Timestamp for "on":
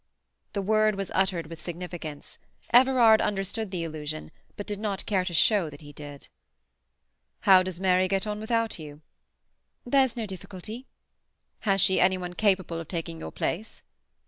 8.25-8.39